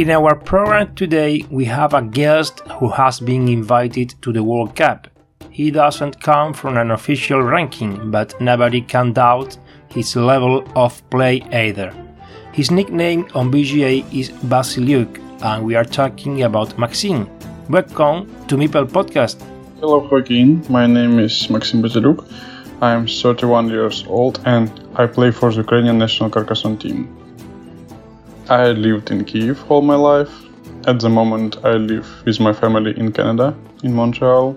In 0.00 0.08
our 0.08 0.34
program 0.34 0.94
today, 0.94 1.44
we 1.50 1.66
have 1.66 1.92
a 1.92 2.00
guest 2.00 2.60
who 2.78 2.88
has 2.88 3.20
been 3.20 3.48
invited 3.48 4.14
to 4.22 4.32
the 4.32 4.42
World 4.42 4.74
Cup. 4.74 5.08
He 5.50 5.70
doesn't 5.70 6.22
come 6.22 6.54
from 6.54 6.78
an 6.78 6.90
official 6.90 7.42
ranking, 7.42 8.10
but 8.10 8.40
nobody 8.40 8.80
can 8.80 9.12
doubt 9.12 9.58
his 9.90 10.16
level 10.16 10.64
of 10.74 11.02
play 11.10 11.42
either. 11.52 11.92
His 12.54 12.70
nickname 12.70 13.28
on 13.34 13.52
BGA 13.52 14.10
is 14.10 14.30
bazilyuk, 14.30 15.20
and 15.42 15.66
we 15.66 15.74
are 15.74 15.84
talking 15.84 16.44
about 16.44 16.78
Maxime. 16.78 17.28
Welcome 17.68 18.24
to 18.46 18.56
Meeple 18.56 18.88
Podcast. 18.88 19.36
Hello, 19.80 19.98
Joaquin. 20.10 20.64
My 20.70 20.86
name 20.86 21.18
is 21.18 21.46
Maksym 21.48 21.82
Bazilyuk. 21.82 22.24
I 22.80 22.92
am 22.92 23.06
31 23.06 23.68
years 23.68 24.06
old 24.08 24.40
and 24.46 24.70
I 24.94 25.06
play 25.06 25.30
for 25.30 25.50
the 25.50 25.58
Ukrainian 25.58 25.98
national 25.98 26.30
Carcassonne 26.30 26.78
team. 26.78 27.19
I 28.50 28.72
lived 28.72 29.12
in 29.12 29.24
Kiev 29.24 29.64
all 29.70 29.80
my 29.80 29.94
life. 29.94 30.32
At 30.88 30.98
the 30.98 31.08
moment, 31.08 31.64
I 31.64 31.74
live 31.74 32.08
with 32.26 32.40
my 32.40 32.52
family 32.52 32.98
in 32.98 33.12
Canada, 33.12 33.56
in 33.84 33.94
Montreal. 33.94 34.56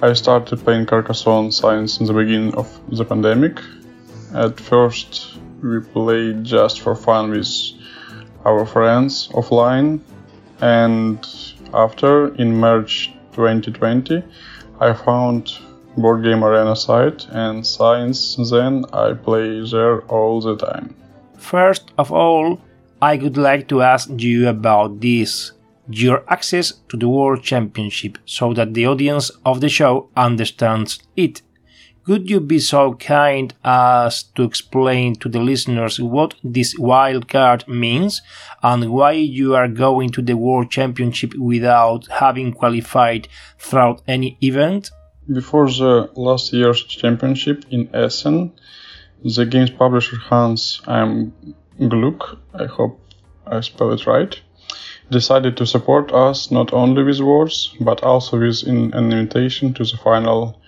I 0.00 0.12
started 0.12 0.60
playing 0.60 0.86
Carcassonne 0.86 1.50
since 1.50 1.98
the 1.98 2.12
beginning 2.12 2.54
of 2.54 2.68
the 2.96 3.04
pandemic. 3.04 3.58
At 4.34 4.60
first, 4.60 5.36
we 5.60 5.80
played 5.80 6.44
just 6.44 6.80
for 6.80 6.94
fun 6.94 7.30
with 7.30 7.48
our 8.44 8.64
friends 8.64 9.26
offline, 9.34 9.98
and 10.60 11.18
after, 11.74 12.32
in 12.36 12.60
March 12.60 13.10
2020, 13.32 14.22
I 14.78 14.92
found 14.92 15.58
Board 15.96 16.22
Game 16.22 16.44
Arena 16.44 16.76
site, 16.76 17.26
and 17.32 17.66
since 17.66 18.50
then 18.52 18.84
I 18.92 19.14
play 19.14 19.68
there 19.68 20.02
all 20.02 20.40
the 20.40 20.56
time. 20.56 20.94
First 21.36 21.90
of 21.98 22.12
all, 22.12 22.60
I 23.00 23.16
would 23.16 23.36
like 23.36 23.68
to 23.68 23.82
ask 23.82 24.10
you 24.16 24.48
about 24.48 25.00
this 25.00 25.52
your 25.88 26.24
access 26.28 26.72
to 26.88 26.96
the 26.96 27.08
World 27.08 27.44
Championship 27.44 28.18
so 28.26 28.52
that 28.54 28.74
the 28.74 28.86
audience 28.88 29.30
of 29.46 29.60
the 29.60 29.68
show 29.68 30.08
understands 30.16 30.98
it. 31.16 31.42
Could 32.04 32.28
you 32.28 32.40
be 32.40 32.58
so 32.58 32.94
kind 32.94 33.54
as 33.64 34.24
to 34.34 34.42
explain 34.42 35.14
to 35.16 35.28
the 35.28 35.38
listeners 35.40 36.00
what 36.00 36.34
this 36.42 36.74
wild 36.76 37.28
card 37.28 37.68
means 37.68 38.20
and 38.64 38.90
why 38.90 39.12
you 39.12 39.54
are 39.54 39.68
going 39.68 40.10
to 40.10 40.22
the 40.22 40.36
World 40.36 40.70
Championship 40.70 41.34
without 41.36 42.08
having 42.08 42.52
qualified 42.52 43.28
throughout 43.58 44.02
any 44.08 44.36
event? 44.42 44.90
Before 45.32 45.68
the 45.68 46.10
last 46.16 46.52
year's 46.52 46.82
championship 46.82 47.64
in 47.70 47.94
Essen, 47.94 48.52
the 49.22 49.46
game's 49.46 49.70
publisher 49.70 50.16
Hans 50.16 50.80
im 50.88 51.32
Glück, 51.80 52.36
I 52.54 52.64
hope 52.64 52.98
I 53.46 53.60
spell 53.60 53.92
it 53.92 54.04
right, 54.04 54.40
decided 55.12 55.56
to 55.56 55.66
support 55.66 56.12
us 56.12 56.50
not 56.50 56.72
only 56.72 57.04
with 57.04 57.20
words, 57.20 57.72
but 57.80 58.02
also 58.02 58.36
with 58.40 58.64
an 58.64 58.92
invitation 58.92 59.74
to 59.74 59.84
the 59.84 59.96
final 59.96 60.60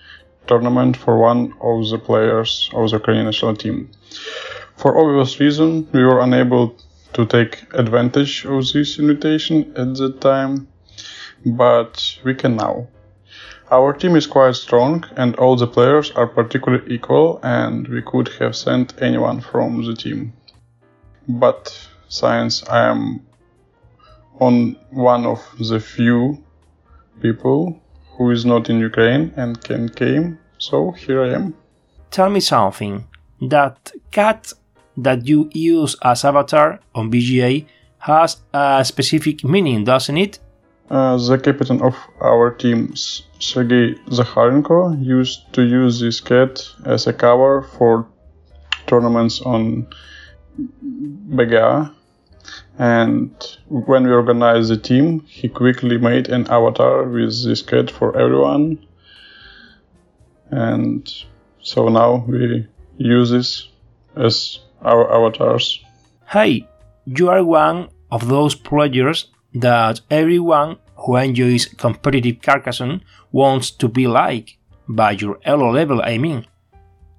tournament 0.47 0.95
for 0.95 1.17
one 1.17 1.53
of 1.59 1.89
the 1.89 1.97
players 1.97 2.69
of 2.73 2.89
the 2.89 2.95
Ukrainian 2.95 3.25
national 3.25 3.57
team. 3.57 3.89
For 4.77 4.97
obvious 4.97 5.37
reason, 5.41 5.85
we 5.91 6.01
were 6.01 6.21
unable 6.21 6.77
to 7.11 7.25
take 7.25 7.61
advantage 7.73 8.45
of 8.45 8.71
this 8.71 8.97
invitation 8.97 9.73
at 9.75 9.95
the 9.95 10.13
time, 10.13 10.69
but 11.45 12.19
we 12.23 12.35
can 12.35 12.55
now. 12.55 12.87
Our 13.69 13.91
team 13.91 14.15
is 14.15 14.27
quite 14.27 14.55
strong 14.55 15.03
and 15.17 15.35
all 15.35 15.57
the 15.57 15.67
players 15.67 16.11
are 16.11 16.27
particularly 16.27 16.93
equal 16.95 17.41
and 17.43 17.85
we 17.89 18.01
could 18.01 18.29
have 18.39 18.55
sent 18.55 19.01
anyone 19.01 19.41
from 19.41 19.83
the 19.85 19.93
team 19.93 20.33
but 21.27 21.87
science 22.09 22.63
I 22.69 22.89
am 22.89 23.25
on 24.39 24.75
one 24.89 25.25
of 25.25 25.39
the 25.59 25.79
few 25.79 26.43
people 27.21 27.79
who 28.17 28.31
is 28.31 28.45
not 28.45 28.69
in 28.69 28.79
Ukraine 28.79 29.33
and 29.35 29.61
can 29.63 29.89
came, 29.89 30.39
so 30.57 30.91
here 30.91 31.23
I 31.23 31.33
am. 31.33 31.53
Tell 32.09 32.29
me 32.29 32.39
something. 32.39 33.05
That 33.41 33.91
cat 34.11 34.53
that 34.97 35.27
you 35.27 35.49
use 35.53 35.95
as 36.03 36.25
avatar 36.25 36.79
on 36.93 37.11
BGA 37.11 37.65
has 37.99 38.37
a 38.53 38.83
specific 38.83 39.43
meaning, 39.43 39.83
doesn't 39.83 40.17
it? 40.17 40.39
Uh, 40.89 41.15
the 41.17 41.37
captain 41.37 41.81
of 41.81 41.95
our 42.19 42.51
team, 42.51 42.93
Sergei 42.95 43.95
Zakharenko, 44.09 45.01
used 45.01 45.53
to 45.53 45.61
use 45.61 46.01
this 46.01 46.19
cat 46.19 46.61
as 46.85 47.07
a 47.07 47.13
cover 47.13 47.61
for 47.61 48.05
tournaments 48.87 49.41
on 49.41 49.87
BGA. 50.59 51.93
And 52.77 53.31
when 53.67 54.05
we 54.05 54.11
organized 54.11 54.71
the 54.71 54.77
team, 54.77 55.21
he 55.21 55.47
quickly 55.47 55.97
made 55.97 56.29
an 56.29 56.47
avatar 56.47 57.03
with 57.03 57.43
this 57.43 57.61
cat 57.61 57.91
for 57.91 58.17
everyone. 58.17 58.85
And 60.49 61.07
so 61.61 61.87
now 61.89 62.25
we 62.27 62.67
use 62.97 63.29
this 63.29 63.69
as 64.15 64.59
our 64.81 65.13
avatars. 65.13 65.79
Hey, 66.27 66.67
you 67.05 67.29
are 67.29 67.43
one 67.43 67.89
of 68.11 68.27
those 68.27 68.55
players 68.55 69.27
that 69.53 70.01
everyone 70.09 70.77
who 70.95 71.15
enjoys 71.15 71.65
competitive 71.65 72.41
Carcassonne 72.41 73.01
wants 73.31 73.71
to 73.71 73.87
be 73.87 74.07
like, 74.07 74.57
by 74.87 75.11
your 75.11 75.39
elo 75.45 75.71
level, 75.71 76.01
I 76.03 76.17
mean. 76.17 76.45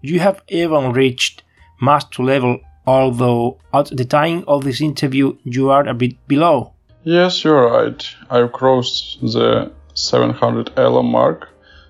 You 0.01 0.21
have 0.21 0.43
even 0.49 0.93
reached 0.93 1.43
master 1.81 2.23
level 2.23 2.61
although 2.87 3.59
at 3.73 3.87
the 3.97 4.05
time 4.05 4.45
of 4.47 4.65
this 4.65 4.81
interview 4.81 5.37
you 5.45 5.71
are 5.71 5.87
a 5.87 5.95
bit 5.95 6.17
below. 6.29 6.73
Yes, 7.05 7.45
you're 7.45 7.71
right. 7.71 8.07
I've 8.31 8.53
crossed 8.53 9.21
the 9.21 9.73
700 9.95 10.73
elo 10.77 11.03
mark 11.03 11.49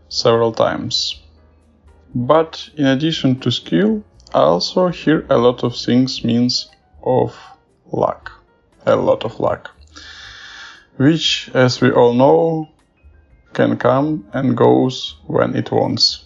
several 0.09 0.53
times. 0.53 1.21
But 2.15 2.69
in 2.77 2.87
addition 2.87 3.41
to 3.41 3.51
skill, 3.51 4.05
I 4.35 4.41
also 4.41 4.89
hear 4.89 5.27
a 5.29 5.39
lot 5.39 5.65
of 5.65 5.77
things 5.77 6.25
means 6.25 6.71
of 7.03 7.37
luck. 7.91 8.31
A 8.87 8.97
lot 8.97 9.25
of 9.25 9.41
luck. 9.41 9.71
Which, 10.97 11.51
as 11.55 11.81
we 11.81 11.91
all 11.91 12.13
know, 12.13 12.69
can 13.53 13.77
come 13.77 14.27
and 14.33 14.57
goes 14.57 15.17
when 15.27 15.55
it 15.57 15.71
wants. 15.71 16.25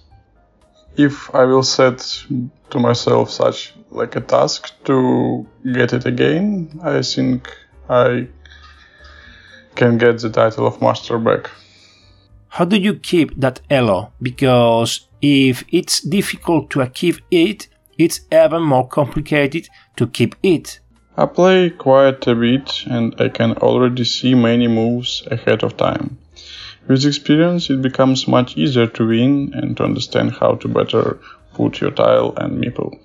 If 0.97 1.35
I 1.35 1.45
will 1.45 1.63
set 1.63 1.99
to 2.71 2.79
myself 2.79 3.31
such 3.31 3.75
like 3.91 4.17
a 4.17 4.21
task 4.21 4.73
to 4.85 5.47
get 5.75 5.93
it 5.93 6.07
again, 6.07 6.81
I 6.83 7.03
think 7.03 7.55
I 7.89 8.29
can 9.75 9.99
get 9.99 10.19
the 10.21 10.31
title 10.31 10.67
of 10.67 10.81
master 10.81 11.19
back. 11.19 11.51
How 12.49 12.65
do 12.65 12.77
you 12.77 12.95
keep 12.95 13.39
that 13.39 13.61
elo? 13.69 14.13
Because 14.23 15.09
if 15.21 15.65
it's 15.71 16.01
difficult 16.01 16.71
to 16.71 16.81
achieve 16.81 17.21
it, 17.31 17.69
it's 17.99 18.21
even 18.33 18.63
more 18.63 18.89
complicated 18.89 19.69
to 19.97 20.07
keep 20.07 20.35
it. 20.43 20.81
I 21.19 21.27
play 21.27 21.71
quite 21.71 22.27
a 22.27 22.35
bit 22.35 22.85
and 22.87 23.15
I 23.19 23.29
can 23.29 23.53
already 23.59 24.05
see 24.05 24.35
many 24.35 24.69
moves 24.69 25.27
ahead 25.31 25.63
of 25.63 25.77
time. 25.77 26.19
With 26.89 27.05
experience, 27.05 27.69
it 27.69 27.83
becomes 27.83 28.29
much 28.29 28.57
easier 28.57 28.87
to 28.87 29.07
win 29.07 29.53
and 29.55 29.77
to 29.77 29.85
understand 29.85 30.33
how 30.33 30.55
to 30.57 30.69
better 30.69 31.19
put 31.55 31.81
your 31.81 31.91
tile 31.91 32.35
and 32.37 32.63
meeple. 32.63 32.99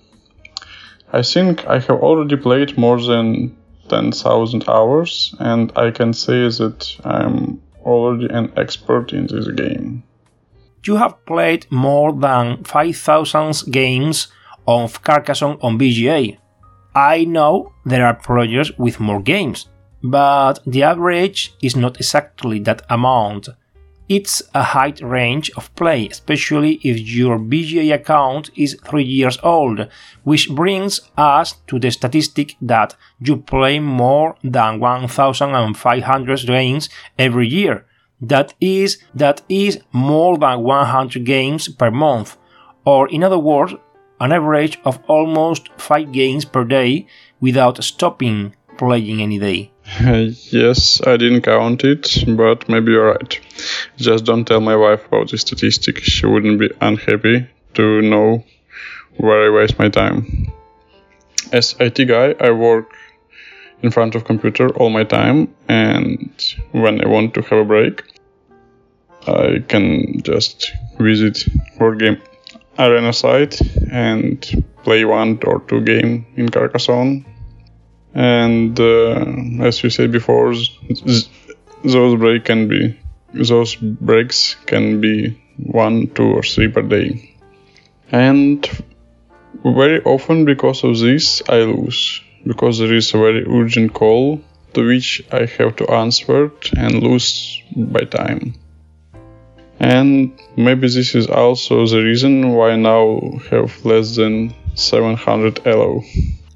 I 1.11 1.23
think 1.23 1.65
I 1.67 1.79
have 1.79 1.99
already 2.01 2.37
played 2.37 2.77
more 2.77 3.01
than 3.01 3.57
10,000 3.89 4.69
hours, 4.69 5.35
and 5.39 5.71
I 5.75 5.91
can 5.91 6.13
say 6.13 6.47
that 6.47 6.95
I'm 7.03 7.61
already 7.83 8.27
an 8.33 8.53
expert 8.55 9.11
in 9.13 9.27
this 9.27 9.47
game. 9.47 10.03
You 10.85 10.95
have 10.97 11.25
played 11.25 11.65
more 11.69 12.13
than 12.13 12.63
5000 12.63 13.71
games 13.71 14.27
of 14.67 15.01
Carcassonne 15.03 15.57
on 15.61 15.77
BGA. 15.77 16.37
I 16.95 17.25
know 17.25 17.73
there 17.85 18.05
are 18.05 18.15
players 18.15 18.71
with 18.77 18.99
more 18.99 19.21
games, 19.21 19.67
but 20.03 20.59
the 20.65 20.83
average 20.83 21.53
is 21.61 21.75
not 21.75 21.97
exactly 21.97 22.59
that 22.59 22.83
amount. 22.89 23.49
It's 24.17 24.43
a 24.53 24.63
high 24.75 24.93
range 25.01 25.51
of 25.55 25.73
play, 25.75 26.09
especially 26.11 26.73
if 26.83 26.99
your 26.99 27.39
BGA 27.39 27.93
account 27.93 28.49
is 28.57 28.77
3 28.83 29.05
years 29.05 29.37
old, 29.41 29.87
which 30.23 30.49
brings 30.49 30.99
us 31.15 31.55
to 31.67 31.79
the 31.79 31.91
statistic 31.91 32.57
that 32.61 32.97
you 33.25 33.37
play 33.37 33.79
more 33.79 34.35
than 34.43 34.81
1500 34.81 36.45
games 36.45 36.89
every 37.17 37.47
year. 37.47 37.85
That 38.19 38.53
is 38.59 38.97
that 39.15 39.43
is 39.47 39.79
more 39.93 40.37
than 40.37 40.59
100 40.59 41.23
games 41.25 41.69
per 41.69 41.89
month, 41.89 42.37
or 42.83 43.07
in 43.15 43.23
other 43.23 43.39
words, 43.39 43.75
an 44.19 44.31
average 44.33 44.77
of 44.83 44.99
almost 45.07 45.69
5 45.77 46.11
games 46.11 46.43
per 46.43 46.65
day 46.65 47.07
without 47.39 47.81
stopping 47.81 48.55
playing 48.77 49.21
any 49.21 49.39
day. 49.39 49.71
yes, 49.99 51.01
I 51.05 51.17
didn't 51.17 51.41
count 51.41 51.83
it, 51.83 52.23
but 52.25 52.69
maybe 52.69 52.91
you're 52.93 53.11
right. 53.11 53.39
Just 53.97 54.23
don't 54.23 54.45
tell 54.45 54.61
my 54.61 54.75
wife 54.75 55.05
about 55.07 55.29
the 55.29 55.37
statistic. 55.37 55.99
She 55.99 56.25
wouldn't 56.25 56.59
be 56.59 56.69
unhappy 56.79 57.47
to 57.73 58.01
know 58.01 58.45
where 59.17 59.45
I 59.45 59.49
waste 59.49 59.77
my 59.77 59.89
time. 59.89 60.51
As 61.51 61.75
IT 61.79 62.07
guy, 62.07 62.35
I 62.39 62.51
work 62.51 62.95
in 63.81 63.91
front 63.91 64.15
of 64.15 64.23
computer 64.23 64.69
all 64.77 64.89
my 64.89 65.03
time, 65.03 65.53
and 65.67 66.31
when 66.71 67.03
I 67.03 67.07
want 67.07 67.33
to 67.33 67.41
have 67.41 67.59
a 67.59 67.65
break, 67.65 68.03
I 69.27 69.63
can 69.67 70.21
just 70.21 70.71
visit 70.99 71.45
Board 71.77 71.99
Game 71.99 72.21
Arena 72.79 73.11
site 73.11 73.59
and 73.91 74.65
play 74.83 75.03
one 75.03 75.37
or 75.45 75.59
two 75.67 75.81
game 75.81 76.25
in 76.37 76.47
Carcassonne 76.49 77.25
and 78.13 78.79
uh, 78.79 79.25
as 79.63 79.83
we 79.83 79.89
said 79.89 80.11
before, 80.11 80.53
those 81.83 82.19
break 82.19 82.45
can 82.45 82.67
be 82.67 82.97
those 83.33 83.75
breaks 83.75 84.55
can 84.65 84.99
be 84.99 85.41
one, 85.57 86.07
two, 86.07 86.33
or 86.33 86.43
three 86.43 86.67
per 86.67 86.81
day, 86.81 87.35
and 88.11 88.67
very 89.63 90.01
often 90.03 90.45
because 90.45 90.83
of 90.83 90.97
this 90.99 91.41
I 91.47 91.61
lose 91.61 92.21
because 92.45 92.79
there 92.79 92.93
is 92.93 93.13
a 93.13 93.17
very 93.17 93.45
urgent 93.47 93.93
call 93.93 94.41
to 94.73 94.85
which 94.85 95.23
I 95.31 95.45
have 95.45 95.75
to 95.77 95.91
answer 95.91 96.51
and 96.75 97.03
lose 97.03 97.61
by 97.75 98.01
time. 98.05 98.55
And 99.79 100.39
maybe 100.55 100.87
this 100.87 101.15
is 101.15 101.27
also 101.27 101.85
the 101.87 102.03
reason 102.03 102.51
why 102.51 102.71
I 102.71 102.75
now 102.75 103.19
have 103.49 103.83
less 103.83 104.15
than 104.15 104.53
700 104.75 105.65
elo. 105.65 106.03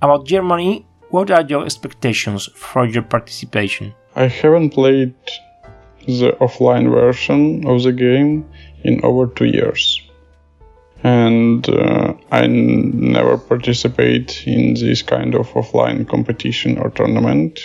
About 0.02 0.26
Germany, 0.26 0.85
what 1.16 1.32
are 1.32 1.46
your 1.48 1.64
expectations 1.64 2.50
for 2.56 2.86
your 2.86 3.04
participation? 3.04 3.94
I 4.18 4.28
haven't 4.28 4.72
played 4.72 5.16
the 6.06 6.32
offline 6.42 6.92
version 6.92 7.66
of 7.66 7.84
the 7.84 7.94
game 7.94 8.46
in 8.84 9.00
over 9.06 9.26
two 9.28 9.46
years. 9.46 10.02
And 11.04 11.70
uh, 11.70 12.16
I 12.32 12.44
n- 12.44 13.14
never 13.14 13.38
participate 13.38 14.46
in 14.46 14.74
this 14.74 15.02
kind 15.04 15.36
of 15.36 15.48
offline 15.52 16.06
competition 16.06 16.78
or 16.80 16.90
tournament. 16.90 17.62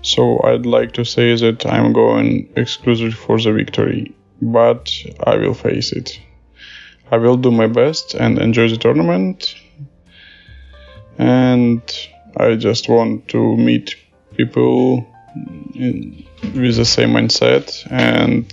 So 0.00 0.40
I'd 0.44 0.64
like 0.64 0.92
to 0.92 1.04
say 1.04 1.36
that 1.36 1.66
I'm 1.66 1.92
going 1.92 2.48
exclusively 2.56 3.12
for 3.12 3.38
the 3.38 3.52
victory, 3.52 4.16
but 4.40 4.90
I 5.22 5.36
will 5.36 5.52
face 5.52 5.92
it. 5.92 6.18
I 7.10 7.18
will 7.18 7.36
do 7.36 7.50
my 7.50 7.66
best 7.66 8.14
and 8.14 8.38
enjoy 8.38 8.68
the 8.70 8.78
tournament. 8.78 9.54
And 11.18 11.82
I 12.36 12.54
just 12.56 12.88
want 12.88 13.28
to 13.28 13.56
meet 13.56 13.96
people 14.36 15.06
in, 15.74 16.24
with 16.54 16.76
the 16.76 16.84
same 16.84 17.10
mindset 17.10 17.86
and 17.90 18.52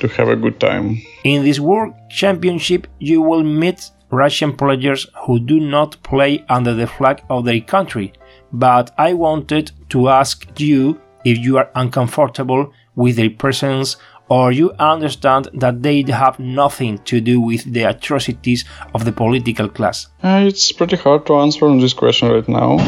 to 0.00 0.08
have 0.08 0.28
a 0.28 0.36
good 0.36 0.60
time. 0.60 1.02
In 1.24 1.44
this 1.44 1.60
World 1.60 1.94
Championship, 2.10 2.86
you 2.98 3.20
will 3.20 3.42
meet 3.42 3.90
Russian 4.10 4.56
players 4.56 5.06
who 5.26 5.38
do 5.40 5.60
not 5.60 6.02
play 6.02 6.44
under 6.48 6.72
the 6.74 6.86
flag 6.86 7.22
of 7.28 7.44
their 7.44 7.60
country, 7.60 8.12
but 8.52 8.92
I 8.96 9.12
wanted 9.12 9.72
to 9.90 10.08
ask 10.08 10.46
you 10.58 11.00
if 11.24 11.38
you 11.38 11.58
are 11.58 11.70
uncomfortable 11.74 12.72
with 12.94 13.16
their 13.16 13.30
presence 13.30 13.96
or 14.30 14.52
you 14.52 14.72
understand 14.78 15.48
that 15.54 15.82
they 15.82 16.02
have 16.02 16.38
nothing 16.38 16.98
to 16.98 17.20
do 17.20 17.40
with 17.40 17.72
the 17.72 17.82
atrocities 17.82 18.64
of 18.94 19.04
the 19.04 19.12
political 19.12 19.68
class? 19.68 20.08
Uh, 20.22 20.44
it's 20.46 20.72
pretty 20.72 20.96
hard 20.96 21.26
to 21.26 21.36
answer 21.36 21.66
on 21.66 21.78
this 21.78 21.94
question 21.94 22.30
right 22.30 22.48
now. 22.48 22.78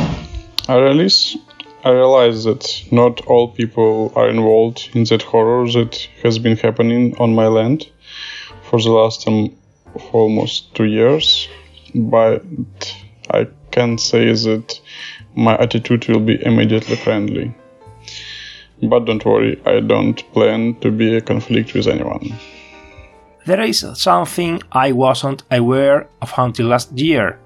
I 0.71 0.77
realize, 0.79 1.37
I 1.85 1.91
realize 1.91 2.45
that 2.45 2.85
not 2.93 3.27
all 3.27 3.49
people 3.49 4.13
are 4.15 4.29
involved 4.29 4.91
in 4.95 5.03
that 5.11 5.21
horror 5.21 5.67
that 5.73 5.97
has 6.23 6.39
been 6.39 6.57
happening 6.57 7.17
on 7.19 7.35
my 7.35 7.49
land 7.49 7.91
for 8.63 8.81
the 8.81 8.91
last 8.91 9.27
um, 9.27 9.53
almost 10.13 10.73
two 10.77 10.85
years, 10.85 11.49
but 11.93 12.45
I 13.33 13.49
can 13.73 13.99
say 13.99 14.27
that 14.27 14.81
my 15.35 15.59
attitude 15.59 16.07
will 16.07 16.21
be 16.21 16.41
immediately 16.47 16.95
friendly. 16.95 17.53
But 18.81 19.07
don't 19.07 19.25
worry, 19.25 19.61
I 19.67 19.81
don't 19.81 20.23
plan 20.33 20.77
to 20.83 20.93
be 20.93 21.17
a 21.17 21.21
conflict 21.21 21.75
with 21.75 21.89
anyone. 21.89 22.33
There 23.45 23.61
is 23.63 23.85
something 23.95 24.63
I 24.71 24.93
wasn't 24.93 25.43
aware 25.51 26.09
of 26.23 26.33
until 26.37 26.69
last 26.69 26.93
year. 26.93 27.41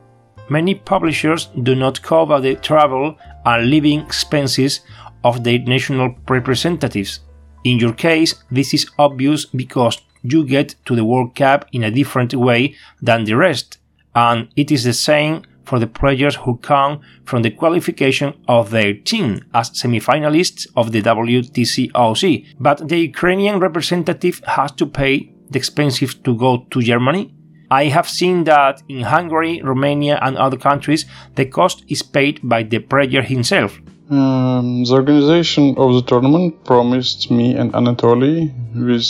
Many 0.48 0.74
publishers 0.74 1.48
do 1.62 1.74
not 1.74 2.02
cover 2.02 2.40
the 2.40 2.56
travel 2.56 3.16
and 3.44 3.70
living 3.70 4.00
expenses 4.00 4.80
of 5.22 5.42
their 5.42 5.58
national 5.58 6.14
representatives. 6.28 7.20
In 7.64 7.78
your 7.78 7.94
case, 7.94 8.34
this 8.50 8.74
is 8.74 8.90
obvious 8.98 9.46
because 9.46 10.02
you 10.22 10.44
get 10.44 10.74
to 10.84 10.94
the 10.94 11.04
World 11.04 11.34
Cup 11.34 11.66
in 11.72 11.84
a 11.84 11.90
different 11.90 12.34
way 12.34 12.74
than 13.00 13.24
the 13.24 13.34
rest, 13.34 13.78
and 14.14 14.48
it 14.56 14.70
is 14.70 14.84
the 14.84 14.92
same 14.92 15.42
for 15.64 15.78
the 15.78 15.86
players 15.86 16.36
who 16.36 16.58
come 16.58 17.00
from 17.24 17.42
the 17.42 17.50
qualification 17.50 18.34
of 18.46 18.70
their 18.70 18.92
team 18.92 19.40
as 19.54 19.78
semi-finalists 19.78 20.66
of 20.76 20.92
the 20.92 21.00
WTCOC. 21.00 22.46
But 22.60 22.88
the 22.88 22.98
Ukrainian 22.98 23.60
representative 23.60 24.42
has 24.46 24.72
to 24.72 24.86
pay 24.86 25.32
the 25.50 25.58
expenses 25.58 26.14
to 26.16 26.36
go 26.36 26.66
to 26.70 26.82
Germany. 26.82 27.34
I 27.80 27.84
have 27.96 28.08
seen 28.08 28.44
that 28.44 28.82
in 28.88 29.00
Hungary, 29.02 29.60
Romania, 29.62 30.16
and 30.22 30.36
other 30.36 30.56
countries, 30.68 31.06
the 31.34 31.46
cost 31.46 31.84
is 31.88 32.02
paid 32.02 32.40
by 32.42 32.62
the 32.62 32.78
player 32.78 33.22
himself. 33.22 33.80
Um, 34.10 34.84
the 34.84 34.94
organization 34.94 35.74
of 35.76 35.94
the 35.94 36.02
tournament 36.02 36.64
promised 36.64 37.30
me 37.30 37.56
and 37.60 37.72
Anatoly 37.72 38.36
with 38.88 39.08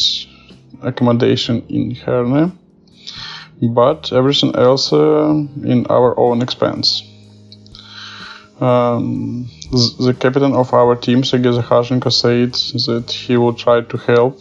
accommodation 0.83 1.57
in 1.69 1.95
Herne 1.95 2.59
but 3.61 4.13
everything 4.13 4.55
else 4.57 4.93
uh, 4.93 5.35
in 5.73 5.87
our 5.89 6.19
own 6.19 6.43
expense. 6.43 7.03
Um, 8.61 9.49
the 10.07 10.17
captain 10.19 10.55
of 10.55 10.73
our 10.73 10.97
team, 10.97 11.25
Sergei 11.25 11.51
Zakharchenko, 11.51 12.11
said 12.13 12.53
that 12.87 13.11
he 13.11 13.37
will 13.37 13.55
try 13.55 13.81
to 13.81 13.97
help 13.97 14.41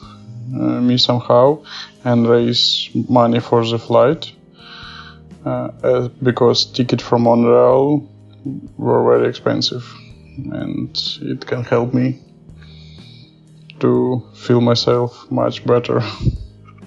me 0.50 0.98
somehow 0.98 1.64
and 2.04 2.28
raise 2.28 2.90
money 3.10 3.40
for 3.40 3.66
the 3.66 3.80
flight 3.80 4.32
uh, 5.46 6.10
because 6.22 6.66
ticket 6.66 7.02
from 7.02 7.24
Montreal 7.24 8.08
were 8.78 9.04
very 9.04 9.30
expensive 9.30 9.86
and 10.52 10.90
it 11.22 11.46
can 11.46 11.64
help 11.64 11.94
me 11.94 12.20
to 13.80 14.24
feel 14.34 14.62
myself 14.62 15.30
much 15.32 15.66
better. 15.66 16.02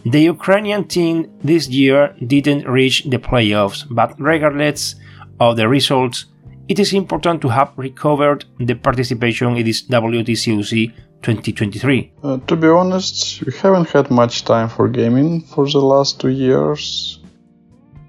The 0.09 0.21
Ukrainian 0.21 0.85
team 0.85 1.29
this 1.43 1.67
year 1.69 2.15
didn't 2.25 2.69
reach 2.69 3.03
the 3.11 3.19
playoffs, 3.19 3.85
but 3.91 4.15
regardless 4.21 4.95
of 5.41 5.57
the 5.57 5.67
results, 5.67 6.27
it 6.69 6.79
is 6.79 6.93
important 6.93 7.43
to 7.43 7.49
have 7.49 7.73
recovered 7.77 8.45
the 8.61 8.75
participation 8.75 9.57
in 9.57 9.65
this 9.65 9.83
WTCOC 9.83 10.93
2023. 11.23 12.13
Uh, 12.23 12.39
to 12.47 12.57
be 12.57 12.69
honest, 12.69 13.43
we 13.45 13.53
haven't 13.53 13.89
had 13.91 14.11
much 14.11 14.45
time 14.45 14.69
for 14.69 14.89
gaming 14.89 15.41
for 15.41 15.69
the 15.69 15.81
last 15.81 16.21
two 16.21 16.29
years, 16.29 17.21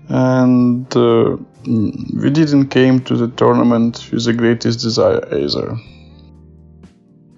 and 0.10 0.86
uh, 0.96 1.38
we 1.66 2.30
didn't 2.30 2.70
came 2.70 3.00
to 3.02 3.16
the 3.16 3.28
tournament 3.30 4.10
with 4.12 4.26
the 4.26 4.34
greatest 4.34 4.80
desire 4.80 5.22
either. 5.34 5.78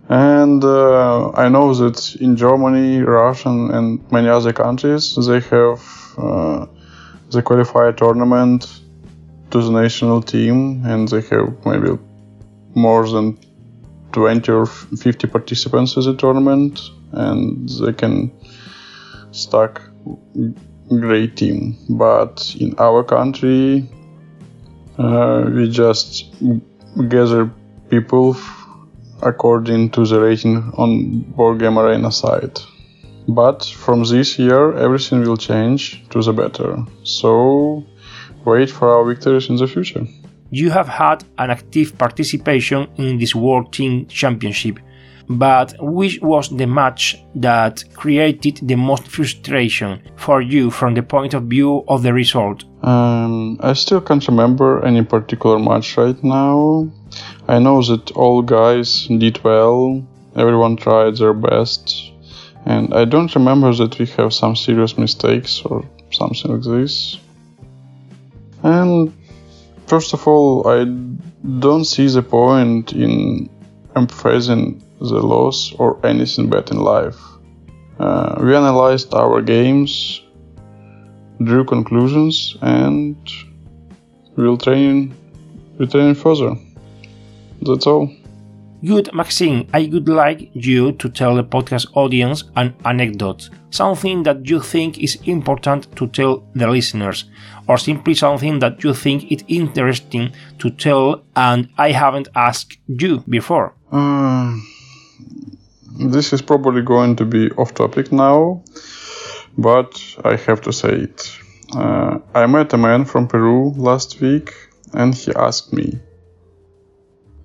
And 0.10 0.64
uh, 0.64 1.32
I 1.32 1.50
know 1.50 1.74
that 1.76 2.16
in 2.20 2.36
Germany, 2.36 3.02
Russia, 3.02 3.50
and 3.50 4.12
many 4.12 4.28
other 4.28 4.54
countries, 4.54 5.16
they 5.16 5.40
have 5.40 5.82
uh, 6.18 6.66
they 7.32 7.42
qualify 7.44 7.92
tournament 7.92 8.82
to 9.52 9.62
the 9.62 9.72
national 9.72 10.24
team, 10.24 10.84
and 10.86 11.08
they 11.08 11.22
have 11.22 11.64
maybe 11.64 11.98
more 12.74 13.08
than 13.08 13.38
20 14.12 14.51
or 14.51 14.66
50 14.66 15.28
participants 15.28 15.96
in 15.96 16.04
the 16.04 16.16
tournament, 16.16 16.80
and 17.12 17.70
they 17.70 17.94
can 17.94 18.32
stack 19.32 19.82
great 20.88 21.38
team. 21.38 21.78
But 21.89 22.56
in 22.60 22.75
our 22.78 23.04
country, 23.04 23.89
uh, 24.98 25.50
we 25.54 25.70
just 25.70 26.34
gather 27.08 27.50
people 27.89 28.36
according 29.22 29.92
to 29.92 30.06
the 30.06 30.20
rating 30.20 30.72
on 30.78 31.22
Board 31.22 31.60
Game 31.60 31.78
Arena 31.78 32.12
site. 32.12 32.60
But 33.28 33.63
from 33.63 34.04
this 34.04 34.39
year, 34.39 34.75
everything 34.75 35.22
will 35.22 35.38
change 35.38 36.08
to 36.10 36.22
the 36.22 36.34
better. 36.34 36.84
So 37.04 37.86
wait 38.46 38.72
for 38.72 38.89
our 38.89 39.06
victories 39.06 39.50
in 39.50 39.58
the 39.58 39.68
future. 39.68 40.08
You 40.51 40.72
have 40.72 40.88
had 40.88 41.24
an 41.38 41.51
active 41.51 41.98
participation 41.98 42.88
in 42.98 43.18
this 43.20 43.36
World 43.36 43.72
Team 43.72 44.08
Championship, 44.08 44.79
but 45.29 45.75
which 45.79 46.20
was 46.22 46.50
the 46.50 46.65
match 46.65 47.18
that 47.36 47.84
created 47.94 48.60
the 48.63 48.75
most 48.75 49.08
frustration 49.08 50.01
for 50.15 50.41
you 50.41 50.72
from 50.72 50.96
the 50.96 51.03
point 51.03 51.36
of 51.36 51.44
view 51.44 51.84
of 51.88 52.01
the 52.01 52.13
result? 52.13 52.63
Um, 52.84 53.60
I 53.62 53.74
still 53.74 54.01
can't 54.01 54.27
remember 54.27 54.84
any 54.84 55.03
particular 55.03 55.60
match 55.60 55.96
right 55.98 56.22
now. 56.24 56.89
I 57.48 57.60
know 57.60 57.84
that 57.84 58.12
all 58.12 58.41
guys 58.41 59.06
did 59.08 59.44
well, 59.44 60.03
everyone 60.36 60.77
tried 60.77 61.18
their 61.18 61.34
best, 61.34 62.12
and 62.65 62.94
I 62.94 63.06
don't 63.06 63.34
remember 63.36 63.74
that 63.75 64.00
we 64.00 64.08
have 64.18 64.34
some 64.34 64.56
serious 64.56 64.98
mistakes 64.98 65.62
or 65.63 65.86
something 66.12 66.51
like 66.51 66.63
this. 66.63 67.20
And 68.63 69.13
first 69.89 70.13
of 70.13 70.27
all, 70.27 70.67
I 70.67 70.86
don't 71.60 71.86
see 71.86 72.08
the 72.08 72.22
point 72.22 72.93
in 72.93 73.50
emphasizing 73.96 74.81
the 75.00 75.22
loss 75.34 75.74
or 75.74 76.00
anything 76.05 76.50
bad 76.50 76.69
in 76.72 76.77
life. 76.77 77.19
Uh, 78.00 78.36
we 78.39 78.55
analyzed 78.55 79.13
our 79.13 79.41
games, 79.41 80.22
drew 81.43 81.65
conclusions, 81.65 82.55
and 82.62 83.17
we'll 84.38 84.58
train, 84.58 85.13
we'll 85.77 85.89
train 85.89 86.13
further. 86.15 86.55
That's 87.62 87.88
all. 87.88 88.10
Good, 88.86 89.13
Maxime, 89.13 89.67
I 89.74 89.89
would 89.91 90.07
like 90.07 90.51
you 90.53 90.93
to 90.93 91.09
tell 91.09 91.36
the 91.36 91.43
podcast 91.43 91.88
audience 91.95 92.45
an 92.55 92.74
anecdote, 92.86 93.50
something 93.71 94.24
that 94.24 94.50
you 94.50 94.62
think 94.62 94.98
is 95.00 95.17
important 95.25 95.93
to 95.98 96.07
tell 96.07 96.48
the 96.55 96.65
listeners, 96.65 97.25
or 97.67 97.77
simply 97.77 98.13
something 98.13 98.59
that 98.59 98.81
you 98.81 98.93
think 98.93 99.29
is 99.29 99.43
interesting 99.50 100.31
to 100.59 100.69
tell 100.69 101.25
and 101.36 101.67
I 101.77 101.91
haven't 101.91 102.29
asked 102.36 102.77
you 102.88 103.21
before. 103.27 103.75
Uh, 103.91 104.57
this 106.00 106.31
is 106.31 106.41
probably 106.41 106.81
going 106.81 107.17
to 107.17 107.25
be 107.25 107.51
off 107.51 107.74
topic 107.74 108.13
now, 108.13 108.63
but 109.57 110.01
I 110.24 110.38
have 110.38 110.62
to 110.62 110.71
say 110.71 110.93
it. 111.01 111.38
Uh, 111.75 112.19
I 112.33 112.45
met 112.48 112.71
a 112.71 112.77
man 112.77 113.03
from 113.03 113.27
Peru 113.27 113.71
last 113.75 114.21
week 114.21 114.53
and 114.93 115.13
he 115.13 115.33
asked 115.36 115.74
me, 115.74 116.00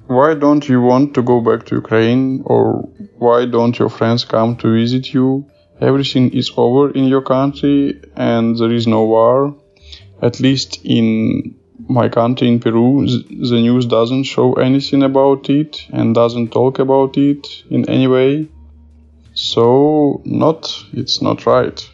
why 0.07 0.35
don't 0.35 0.69
you 0.69 0.81
want 0.83 1.15
to 1.15 1.23
go 1.23 1.41
back 1.41 1.67
to 1.67 1.77
Ukraine 1.77 2.43
or 2.45 2.89
why 3.19 3.47
don't 3.47 3.79
your 3.79 3.89
friends 3.89 4.25
come 4.25 4.57
to 4.57 4.75
visit 4.75 5.15
you? 5.15 5.47
Everything 5.81 6.31
is 6.33 6.53
over 6.57 6.91
in 6.91 7.05
your 7.05 7.23
country 7.23 8.01
and 8.15 8.57
there 8.59 8.73
is 8.73 8.87
no 8.87 9.05
war. 9.05 9.57
At 10.23 10.41
least 10.41 10.81
in 10.85 11.57
my 11.89 12.09
country 12.09 12.49
in 12.49 12.61
Peru, 12.61 13.07
the 13.07 13.61
news 13.61 13.87
doesn't 13.87 14.25
show 14.25 14.55
anything 14.55 15.03
about 15.03 15.51
it 15.51 15.87
and 15.91 16.15
doesn't 16.15 16.53
talk 16.53 16.79
about 16.79 17.17
it 17.17 17.65
in 17.71 17.89
any 17.89 18.07
way. 18.07 18.49
So, 19.35 20.23
not, 20.25 20.85
it's 20.93 21.21
not 21.21 21.45
right. 21.45 21.91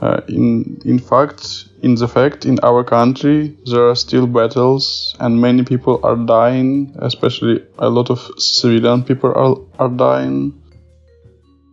Uh, 0.00 0.20
in, 0.28 0.80
in 0.84 0.98
fact, 1.00 1.68
in 1.82 1.96
the 1.96 2.06
fact 2.06 2.46
in 2.46 2.60
our 2.62 2.84
country 2.84 3.56
there 3.66 3.88
are 3.88 3.96
still 3.96 4.28
battles 4.28 5.16
and 5.18 5.40
many 5.40 5.64
people 5.64 5.98
are 6.04 6.14
dying 6.14 6.94
especially 7.00 7.64
a 7.78 7.90
lot 7.90 8.08
of 8.08 8.20
civilian 8.38 9.02
people 9.02 9.30
are, 9.30 9.56
are 9.82 9.88
dying. 9.88 10.62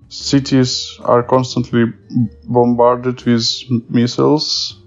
Cities 0.09 0.97
are 1.03 1.21
constantly 1.21 1.85
bombarded 2.45 3.21
with 3.23 3.63
missiles. 3.89 4.79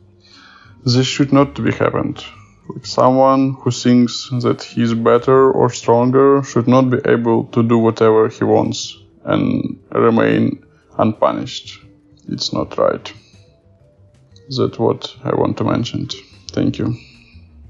This 0.85 1.07
should 1.07 1.33
not 1.33 1.62
be 1.62 1.71
happened. 1.71 2.25
Like 2.68 2.87
someone 2.87 3.54
who 3.61 3.71
thinks 3.71 4.30
that 4.42 4.62
he's 4.62 4.95
better 4.95 5.52
or 5.52 5.71
stronger 5.71 6.42
should 6.42 6.66
not 6.66 6.90
be 6.90 6.99
able 7.04 7.45
to 7.47 7.62
do 7.62 7.78
whatever 7.78 8.28
he 8.28 8.45
wants 8.45 8.99
and 9.25 9.78
remain 9.92 10.64
unpunished. 10.97 11.80
It's 12.28 12.52
not 12.52 12.76
right 12.78 13.12
that's 14.57 14.78
what 14.78 15.14
I 15.25 15.35
want 15.35 15.57
to 15.59 15.64
mention. 15.64 16.09
Thank 16.52 16.78
you. 16.78 16.95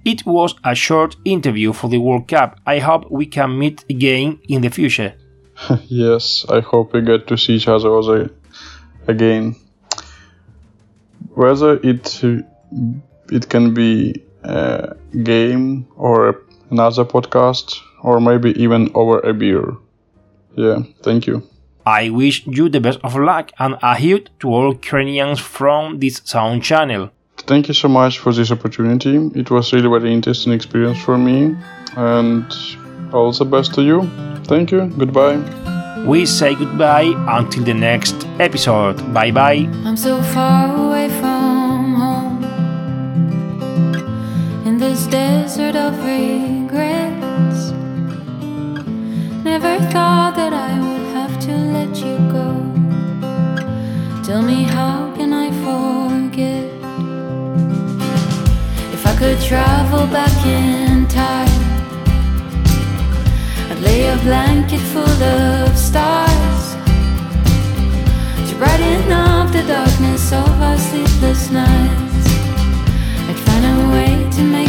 It 0.05 0.25
was 0.25 0.55
a 0.65 0.75
short 0.75 1.17
interview 1.25 1.73
for 1.73 1.89
the 1.89 1.99
World 1.99 2.29
Cup. 2.29 2.61
I 2.67 2.79
hope 2.79 3.11
we 3.11 3.27
can 3.27 3.59
meet 3.59 3.85
again 3.91 4.39
in 4.49 4.63
the 4.63 4.71
future. 4.71 5.15
yes, 5.87 6.47
I 6.49 6.61
hope 6.61 6.93
we 6.93 7.03
get 7.03 7.27
to 7.29 7.37
see 7.37 7.55
each 7.55 7.69
other 7.69 8.31
again. 9.07 9.57
Whether 11.35 11.79
it 11.83 12.23
it 13.31 13.49
can 13.49 13.75
be 13.75 14.23
a 14.43 14.97
game 15.23 15.87
or 15.97 16.43
another 16.71 17.05
podcast 17.05 17.81
or 18.03 18.21
maybe 18.21 18.51
even 18.63 18.91
over 18.95 19.19
a 19.21 19.35
beer. 19.35 19.77
Yeah, 20.57 20.83
thank 21.03 21.27
you. 21.27 21.43
I 21.89 22.11
wish 22.11 22.47
you 22.47 22.69
the 22.69 22.81
best 22.81 22.99
of 23.03 23.17
luck 23.17 23.51
and 23.59 23.77
a 23.81 23.95
huge 23.97 24.27
to 24.41 24.49
all 24.55 24.73
Ukrainians 24.75 25.39
from 25.41 26.01
this 26.01 26.21
sound 26.33 26.63
channel. 26.63 27.03
Thank 27.51 27.69
you 27.69 27.75
so 27.83 27.89
much 27.89 28.19
for 28.19 28.31
this 28.39 28.51
opportunity. 28.57 29.17
It 29.35 29.51
was 29.51 29.73
really 29.73 29.89
very 29.89 30.13
interesting 30.13 30.53
experience 30.53 31.01
for 31.07 31.17
me 31.17 31.57
and 31.97 32.45
all 33.15 33.33
the 33.33 33.47
best 33.55 33.73
to 33.77 33.83
you. 33.91 33.99
Thank 34.51 34.71
you. 34.71 34.83
Goodbye. 35.03 35.39
We 36.05 36.27
say 36.27 36.55
goodbye 36.55 37.11
until 37.39 37.65
the 37.65 37.75
next 37.75 38.17
episode. 38.39 38.97
Bye 39.15 39.31
bye. 39.31 39.61
I'm 39.87 39.97
so 39.97 40.21
far 40.35 40.65
away 40.85 41.09
from 41.21 41.95
home 42.03 42.39
in 44.69 44.77
this 44.77 45.07
desert 45.07 45.77
of 45.87 45.93
regrets. 46.05 47.61
Never 49.51 49.75
thought 49.93 50.35
that 50.37 50.53
I 50.53 50.71
would 50.81 50.88
to 51.49 51.57
let 51.57 51.97
you 51.97 52.17
go. 52.31 52.49
Tell 54.23 54.43
me, 54.43 54.65
how 54.65 55.15
can 55.17 55.33
I 55.33 55.49
forget? 55.65 56.67
If 58.93 59.07
I 59.07 59.15
could 59.21 59.41
travel 59.41 60.07
back 60.19 60.37
in 60.45 61.07
time, 61.09 61.63
I'd 63.71 63.81
lay 63.81 64.01
a 64.09 64.17
blanket 64.29 64.83
full 64.93 65.23
of 65.41 65.77
stars 65.89 66.65
to 68.49 68.53
brighten 68.61 69.11
up 69.11 69.51
the 69.51 69.63
darkness 69.63 70.33
of 70.33 70.55
our 70.69 70.77
sleepless 70.77 71.51
nights. 71.51 72.27
I'd 73.29 73.41
find 73.47 73.65
a 73.75 73.79
way 73.95 74.13
to 74.37 74.43
make 74.43 74.68